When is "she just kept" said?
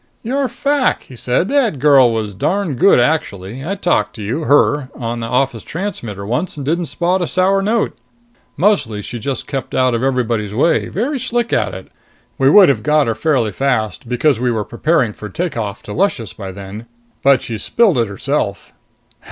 9.03-9.75